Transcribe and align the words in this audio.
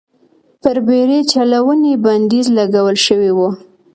پر 0.61 0.77
بېړۍ 0.87 1.19
چلونې 1.33 1.93
بندیز 2.05 2.47
لګول 2.57 2.97
شوی 3.05 3.31
و. 3.33 3.39